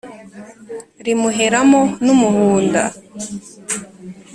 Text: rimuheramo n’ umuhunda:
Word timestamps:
rimuheramo 1.05 1.81
n’ 2.03 2.07
umuhunda: 2.13 2.83